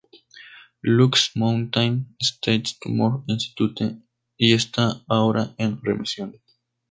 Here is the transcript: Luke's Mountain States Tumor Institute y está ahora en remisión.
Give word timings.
Luke's 0.83 1.35
Mountain 1.35 2.15
States 2.19 2.73
Tumor 2.79 3.21
Institute 3.29 3.97
y 4.35 4.51
está 4.53 5.03
ahora 5.07 5.53
en 5.59 5.79
remisión. 5.79 6.35